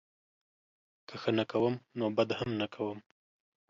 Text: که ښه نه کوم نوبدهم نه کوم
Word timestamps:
که 1.07 1.15
ښه 1.21 1.31
نه 1.37 1.45
کوم 1.51 1.73
نوبدهم 1.99 2.49
نه 2.59 2.67
کوم 2.73 2.97